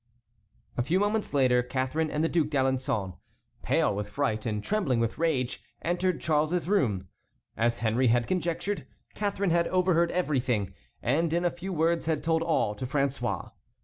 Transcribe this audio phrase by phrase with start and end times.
[0.77, 3.17] A few moments later Catharine and the Duc d'Alençon,
[3.61, 7.07] pale with fright and trembling with rage, entered Charles's room.
[7.55, 12.41] As Henry had conjectured, Catharine had overheard everything and in a few words had told
[12.41, 13.51] all to François.